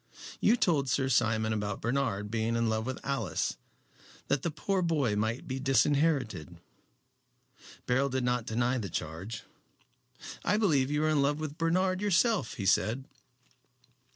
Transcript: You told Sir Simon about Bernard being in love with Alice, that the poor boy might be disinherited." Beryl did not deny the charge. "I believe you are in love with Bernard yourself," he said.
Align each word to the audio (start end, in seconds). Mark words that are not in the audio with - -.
You 0.39 0.55
told 0.57 0.89
Sir 0.89 1.09
Simon 1.09 1.53
about 1.53 1.79
Bernard 1.79 2.31
being 2.31 2.55
in 2.55 2.69
love 2.69 2.87
with 2.87 2.97
Alice, 3.05 3.57
that 4.29 4.41
the 4.41 4.49
poor 4.49 4.81
boy 4.81 5.15
might 5.15 5.47
be 5.47 5.59
disinherited." 5.59 6.59
Beryl 7.85 8.09
did 8.09 8.23
not 8.23 8.47
deny 8.47 8.79
the 8.79 8.89
charge. 8.89 9.43
"I 10.43 10.57
believe 10.57 10.89
you 10.89 11.03
are 11.03 11.09
in 11.09 11.21
love 11.21 11.39
with 11.39 11.55
Bernard 11.55 12.01
yourself," 12.01 12.55
he 12.55 12.65
said. 12.65 13.05